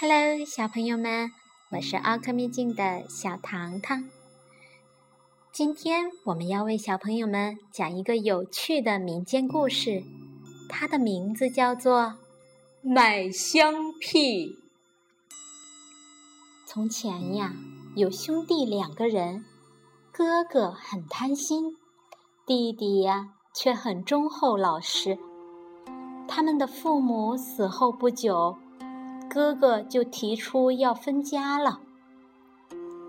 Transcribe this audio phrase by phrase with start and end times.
[0.00, 1.32] Hello，小朋友们，
[1.72, 4.08] 我是奥克秘境的小糖糖。
[5.50, 10.04] 今天我们要为小朋友们讲一个有趣的民间故事，
[10.68, 12.02] 它的名字叫做
[12.80, 14.46] 《买香屁》。
[16.64, 17.52] 从前呀，
[17.96, 19.44] 有兄弟两个人，
[20.12, 21.76] 哥哥很贪心，
[22.46, 25.18] 弟弟呀却很忠厚老实。
[26.28, 28.56] 他们的父母死后不久。
[29.28, 31.80] 哥哥就提出要分家了。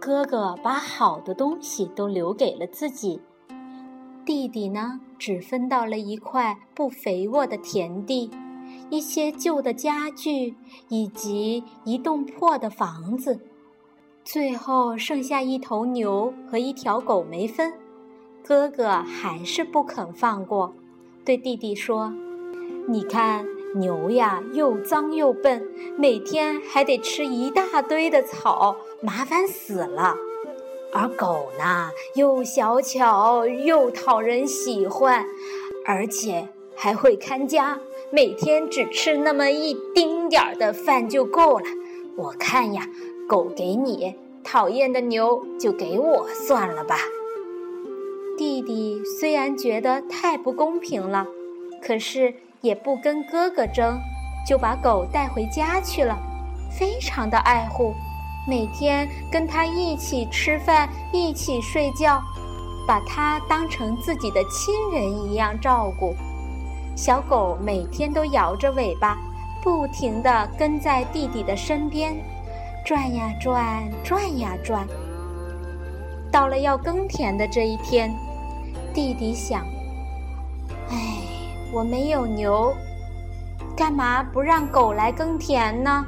[0.00, 3.20] 哥哥把好的东西都留给了自己，
[4.24, 8.30] 弟弟呢，只分到了一块不肥沃的田地、
[8.88, 10.54] 一些旧的家具
[10.88, 13.40] 以及一栋破的房子，
[14.24, 17.72] 最后剩下一头牛和一条狗没分。
[18.44, 20.72] 哥哥还是不肯放过，
[21.24, 22.12] 对弟弟说
[22.88, 23.44] ：“你看。”
[23.78, 30.16] 牛呀，又脏又笨，每天还得吃一大堆的草，麻烦死了。
[30.92, 35.26] 而狗呢，又小巧又讨人喜欢，
[35.84, 37.78] 而且还会看家，
[38.10, 41.66] 每天只吃那么一丁点儿的饭就够了。
[42.16, 42.88] 我看呀，
[43.28, 46.96] 狗给你，讨厌的牛就给我算了吧。
[48.38, 51.26] 弟弟虽然觉得太不公平了，
[51.82, 52.32] 可是。
[52.60, 54.00] 也不跟哥哥争，
[54.46, 56.16] 就把狗带回家去了，
[56.70, 57.94] 非常的爱护，
[58.46, 62.22] 每天跟他一起吃饭，一起睡觉，
[62.86, 66.14] 把它当成自己的亲人一样照顾。
[66.96, 69.18] 小狗每天都摇着尾巴，
[69.62, 72.16] 不停地跟在弟弟的身边，
[72.84, 74.86] 转呀转，转呀转。
[76.32, 78.12] 到了要耕田的这一天，
[78.94, 79.62] 弟弟想。
[80.88, 80.96] 哎
[81.72, 82.74] 我没有牛，
[83.76, 86.04] 干嘛不让狗来耕田呢？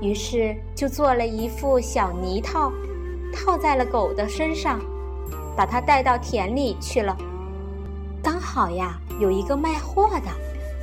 [0.00, 2.72] 于是就做了一副小泥套，
[3.32, 4.80] 套在了狗的身上，
[5.56, 7.16] 把它带到田里去了。
[8.22, 10.30] 刚好呀，有一个卖货的，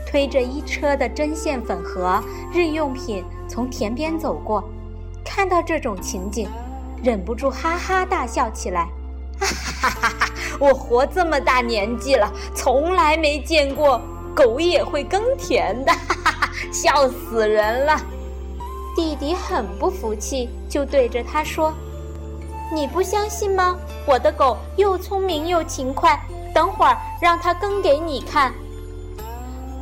[0.05, 2.21] 推着一车的针线粉和
[2.51, 4.63] 日用品从田边走过，
[5.23, 6.47] 看到这种情景，
[7.03, 8.87] 忍不住哈哈大笑起来。
[9.39, 9.47] 哈
[9.81, 10.08] 哈哈！
[10.59, 14.01] 我活这么大年纪了，从来没见过
[14.35, 16.49] 狗也会耕田的，哈哈哈！
[16.71, 17.97] 笑死人了。
[18.95, 21.73] 弟弟很不服气，就对着他说
[22.73, 23.77] ：“你不相信吗？
[24.05, 26.19] 我的狗又聪明又勤快，
[26.53, 28.53] 等会儿让它耕给你看。”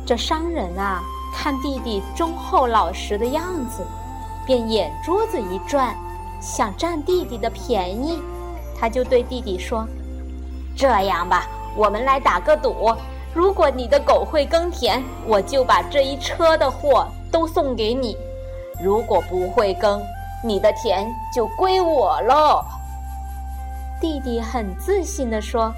[0.06, 1.02] 这商人啊，
[1.34, 3.84] 看弟弟忠厚老实的样子，
[4.46, 5.96] 便眼珠子一转，
[6.40, 8.22] 想占弟弟的便宜。
[8.78, 9.84] 他就对弟弟说
[10.78, 11.44] ：“这样吧，
[11.74, 12.94] 我们来打个赌，
[13.34, 18.16] 如果你的狗会耕田，我就把这一车的货都送给你；
[18.80, 20.00] 如果不会耕，
[20.44, 22.64] 你的田就归我喽。”
[24.00, 25.74] 弟弟很自信地说：“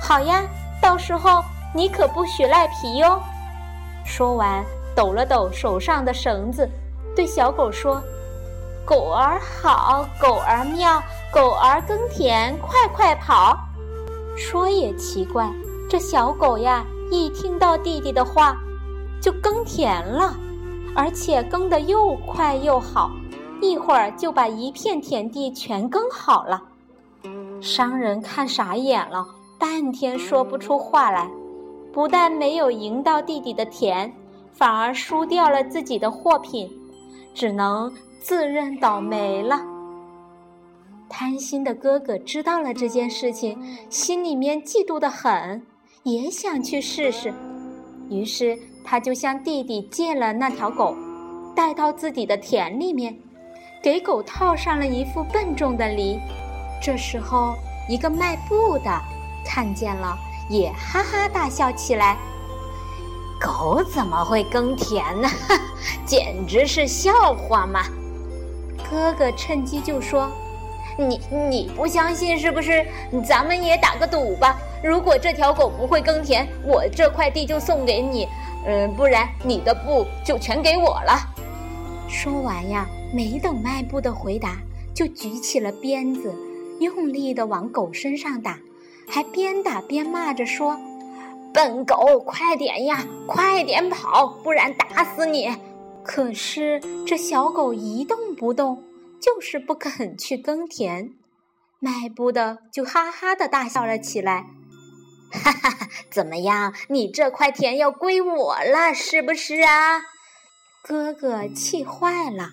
[0.00, 0.42] 好呀，
[0.80, 1.44] 到时候
[1.74, 3.20] 你可不许赖皮哟。”
[4.02, 4.64] 说完，
[4.96, 6.66] 抖了抖手上的绳子，
[7.14, 8.02] 对小狗说。
[8.86, 13.54] 狗儿好，狗儿妙，狗儿耕田快快跑。
[14.38, 15.52] 说也奇怪，
[15.90, 18.56] 这小狗呀，一听到弟弟的话，
[19.20, 20.34] 就耕田了，
[20.94, 23.10] 而且耕得又快又好，
[23.60, 26.62] 一会儿就把一片田地全耕好了。
[27.60, 29.26] 商人看傻眼了，
[29.58, 31.28] 半天说不出话来，
[31.92, 34.12] 不但没有赢到弟弟的田，
[34.52, 36.70] 反而输掉了自己的货品，
[37.34, 37.92] 只能。
[38.20, 39.60] 自认倒霉了。
[41.08, 43.58] 贪心的哥哥知道了这件事情，
[43.88, 45.62] 心里面嫉妒的很，
[46.02, 47.32] 也想去试试。
[48.10, 50.94] 于是他就向弟弟借了那条狗，
[51.54, 53.18] 带到自己的田里面，
[53.82, 56.18] 给狗套上了一副笨重的犁。
[56.80, 57.54] 这时候，
[57.88, 58.90] 一个卖布的
[59.44, 60.16] 看见了，
[60.48, 62.16] 也哈哈大笑起来。
[63.40, 65.28] 狗怎么会耕田呢？
[66.04, 67.82] 简直是笑话嘛！
[68.90, 70.30] 哥哥趁机就说
[70.98, 72.84] ：“你你不相信是不是？
[73.24, 74.58] 咱们也打个赌吧。
[74.82, 78.26] 如果这条狗不会耕田，我这块地就送给你；
[78.66, 81.16] 嗯，不然你的布就全给我了。”
[82.10, 84.56] 说完呀，没等卖布的回答，
[84.92, 86.34] 就举起了鞭子，
[86.80, 88.58] 用力的往狗身上打，
[89.08, 90.76] 还边打边骂着说
[91.54, 95.54] ：“笨狗，快点呀，快点跑，不然打死你！”
[96.02, 98.82] 可是这小狗一动不动，
[99.20, 101.14] 就是不肯去耕田。
[101.80, 104.46] 卖布的就哈哈的大笑了起来，
[105.30, 105.88] 哈哈哈！
[106.10, 110.00] 怎么样，你这块田要归我了，是不是啊？
[110.82, 112.50] 哥哥气坏了，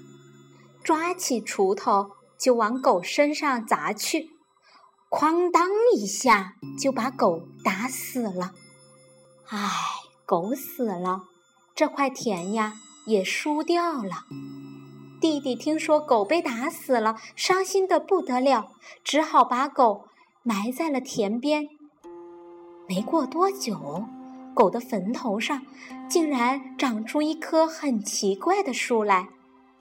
[0.83, 4.29] 抓起锄头就往狗身上砸去，
[5.09, 8.53] 哐当一下就把狗打死了。
[9.47, 9.69] 唉，
[10.25, 11.23] 狗死了，
[11.73, 12.73] 这块田呀
[13.05, 14.25] 也输掉了。
[15.25, 18.69] 弟弟听说狗被打死了，伤心的不得了，
[19.03, 20.05] 只好把狗
[20.43, 21.67] 埋在了田边。
[22.87, 24.05] 没过多久，
[24.53, 25.63] 狗的坟头上
[26.07, 29.29] 竟然长出一棵很奇怪的树来，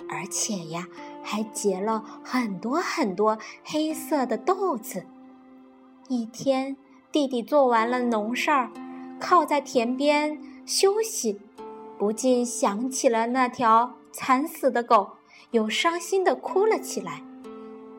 [0.08, 0.88] 而且呀，
[1.23, 5.05] 还结了很多很多黑色的豆子。
[6.08, 6.75] 一天，
[7.12, 8.70] 弟弟做完了农事儿，
[9.20, 11.38] 靠在田边休息，
[11.99, 15.11] 不禁想起了那条惨死的狗。
[15.55, 17.23] 又伤心的哭了起来。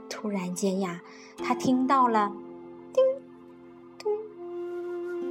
[0.09, 1.01] 突然间呀，
[1.37, 2.33] 他听到了
[2.93, 3.01] 叮
[3.97, 4.11] 咚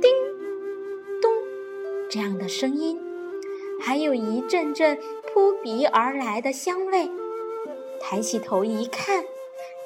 [0.00, 0.10] 叮
[1.20, 1.30] 咚
[2.08, 2.98] 这样的声音，
[3.78, 7.10] 还有一阵阵扑鼻而来的香味。
[8.00, 9.22] 抬起头一看，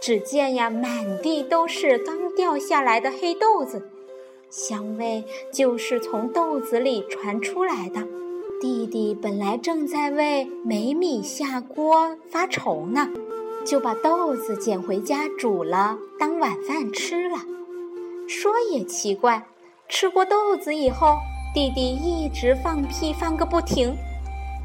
[0.00, 3.90] 只见呀，满地都是刚掉下来的黑豆子，
[4.48, 8.06] 香味就是从豆子里传出来的。
[8.60, 13.08] 弟弟本来正在为没米下锅发愁呢，
[13.64, 17.36] 就把豆子捡回家煮了当晚饭吃了。
[18.28, 19.46] 说也奇怪，
[19.88, 21.18] 吃过豆子以后，
[21.54, 23.94] 弟弟一直放屁放个不停，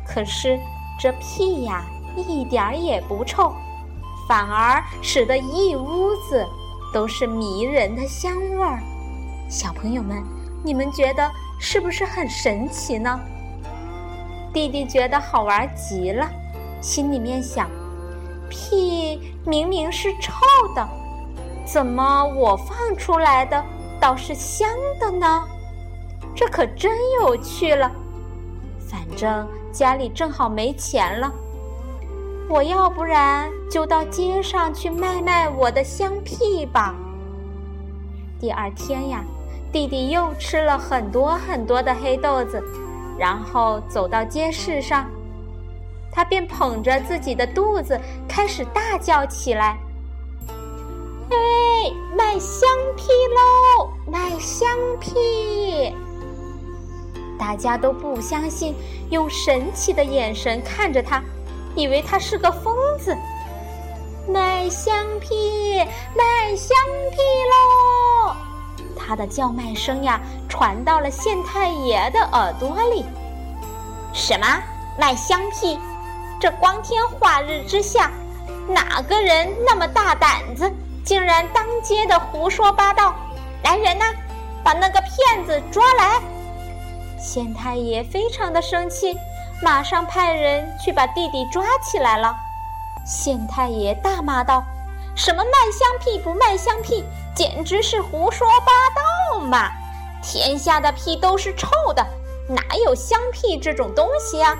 [0.07, 0.57] 可是
[1.00, 1.86] 这屁呀
[2.18, 3.54] 一点儿也不臭，
[4.28, 6.44] 反而使得一屋子
[6.92, 8.80] 都是迷人的香味儿。
[9.48, 10.24] 小朋友们，
[10.66, 11.30] 你们觉得
[11.60, 13.19] 是不是很神奇呢？
[14.54, 16.30] 弟弟觉得好玩极了，
[16.80, 17.68] 心里面想：
[18.50, 20.32] 屁明明是臭
[20.76, 20.88] 的，
[21.66, 23.62] 怎么我放出来的
[24.00, 24.70] 倒是香
[25.00, 25.44] 的呢？
[26.36, 27.92] 这可真有趣了。
[28.88, 31.34] 反正家里正好没钱了，
[32.48, 36.94] 我要不然就到街上去卖卖我的香屁吧。
[38.40, 39.24] 第二天呀，
[39.72, 42.64] 弟弟又吃了很多很多的黑豆子。
[43.18, 45.10] 然后走到街市上，
[46.12, 49.77] 他便捧着自己的肚子，开始大叫起来
[51.30, 51.36] ：“哎，
[52.15, 54.69] 卖香屁喽，卖香
[55.00, 55.94] 屁！”
[57.39, 58.74] 大家都不相信，
[59.10, 61.21] 用神奇的眼神看着他，
[61.75, 63.15] 以为他是个疯子。
[64.27, 65.80] 卖香屁，
[66.15, 66.77] 卖香
[67.12, 67.18] 屁
[67.51, 68.12] 喽！
[69.06, 73.06] 他的叫卖声呀，传到了县太爷的耳朵里。
[74.14, 74.46] 什么
[74.98, 75.80] 卖香屁？
[76.40, 78.12] 这光天化日之下，
[78.68, 80.72] 哪个人那么大胆子，
[81.04, 83.16] 竟然当街的胡说八道？
[83.64, 84.06] 来人呐，
[84.64, 86.20] 把那个骗子抓来！
[87.18, 89.18] 县太爷非常的生气，
[89.62, 92.36] 马上派人去把弟弟抓起来了。
[93.06, 94.62] 县太爷大骂道
[95.16, 99.72] ：“什么卖香屁不卖香屁？”简直是胡说八道嘛！
[100.22, 102.06] 天下的屁都是臭的，
[102.48, 104.58] 哪有香屁这种东西呀？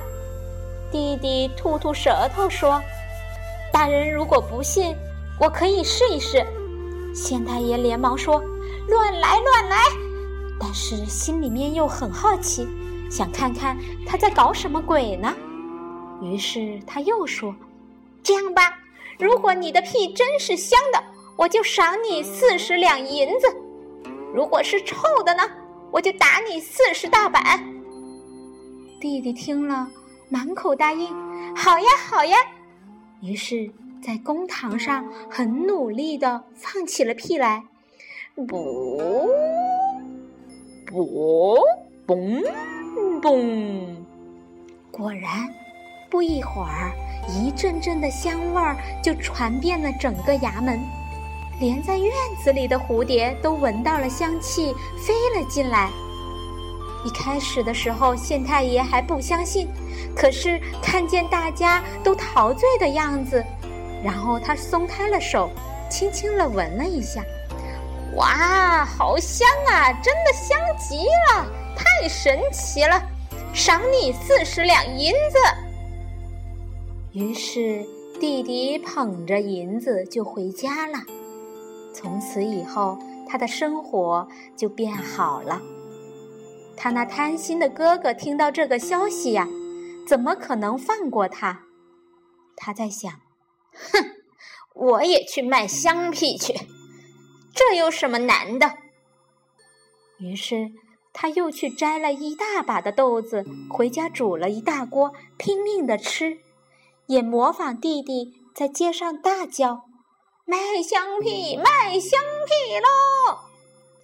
[0.92, 2.82] 弟弟吐吐舌头说
[3.72, 4.96] ：“大人如果不信，
[5.40, 6.46] 我可以试一试。”
[7.16, 8.44] 县太爷连忙说
[8.90, 9.78] ：“乱来乱来！”
[10.60, 12.68] 但是心里面又很好奇，
[13.10, 15.34] 想看看他在搞什么鬼呢。
[16.22, 17.56] 于是他又说
[18.24, 18.78] ：“这样吧，
[19.20, 21.04] 如果你的屁真是香的。”
[21.36, 23.48] 我就赏你四十两银子，
[24.34, 25.44] 如果是臭的呢，
[25.92, 27.44] 我就打你四十大板。
[29.02, 29.88] 弟弟听了，
[30.30, 31.08] 满口答应
[31.56, 32.38] ：“好呀，好呀。”
[33.22, 33.70] 于是，
[34.02, 37.64] 在公堂上很努力的放起了屁来，
[38.36, 38.46] 不，
[40.86, 41.60] 不，
[42.06, 42.44] 嘣，
[43.22, 43.96] 嘣。
[44.92, 45.50] 果然，
[46.10, 46.92] 不一会儿，
[47.28, 50.80] 一阵阵的香味儿就传遍了整个衙门。
[51.60, 52.12] 连在院
[52.44, 55.90] 子里的蝴蝶都闻到了香气，飞了进来。
[57.06, 59.68] 一开始的时候，县太爷还不相信，
[60.16, 63.44] 可是看见大家都陶醉的样子，
[64.04, 65.50] 然后他松开了手，
[65.90, 67.22] 轻轻地闻了一下，
[68.16, 69.92] 哇，好香啊！
[70.02, 71.46] 真的香极了，
[71.76, 73.02] 太神奇了！
[73.54, 75.38] 赏你四十两银子。
[77.12, 77.86] 于是
[78.20, 81.00] 弟弟捧着银子就回家了。
[81.94, 82.98] 从此以后，
[83.28, 85.62] 他的生活就变好了。
[86.76, 89.48] 他那贪心的哥哥听到这个消息呀，
[90.08, 91.62] 怎么可能放过他？
[92.56, 94.06] 他在想：哼，
[94.74, 96.54] 我也去卖香屁去，
[97.54, 98.74] 这有什么难的？
[100.20, 100.72] 于是
[101.12, 106.40] 他又去摘了一大把的豆子，回家煮了一大锅，拼命的吃，
[107.06, 109.86] 也模仿弟弟在街上大叫
[110.46, 113.40] ：“卖香屁，卖香屁喽！”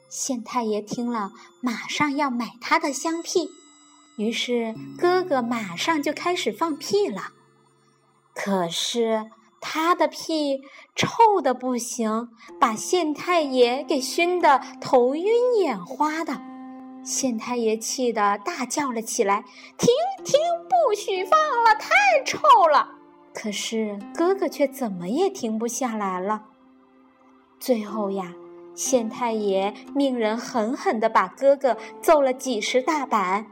[0.10, 1.32] 县太爷听了，
[1.62, 3.52] 马上要买他的香屁。
[4.18, 7.32] 于是哥哥马上就开始放屁了。
[8.34, 9.30] 可是
[9.62, 10.62] 他的屁
[10.96, 12.30] 臭的不行，
[12.60, 16.42] 把县太爷给熏得头晕眼花的。
[17.04, 19.46] 县太爷气得大叫了起来
[19.78, 19.90] ：“停
[20.26, 22.96] 停，不许放了，太臭了！”
[23.34, 26.44] 可是哥哥却怎么也停不下来了。
[27.60, 28.34] 最后呀，
[28.76, 33.48] 县太爷命人狠狠地把哥哥揍了几十大板。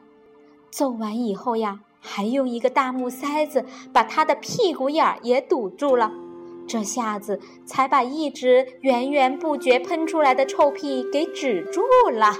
[0.72, 6.12] 揍完以后呀，还用一个大木塞子把他的屁股眼儿也堵住了。
[6.68, 11.82] 这下子才把一直源源不绝喷出来的臭屁给止住
[12.12, 12.34] 了。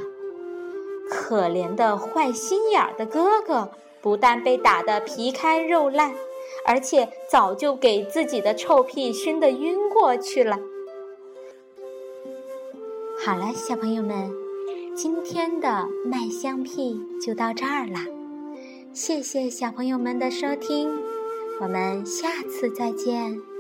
[1.10, 6.14] 可怜的坏心眼儿的哥哥，不但被打得皮开肉烂，
[6.66, 10.60] 而且早就给自己的臭屁熏得晕过去了。
[13.26, 14.32] 好了，小朋友们，
[14.96, 18.00] 今天的卖香屁就到这儿了，
[18.94, 20.90] 谢谢小朋友们的收听，
[21.60, 23.57] 我们下次再见。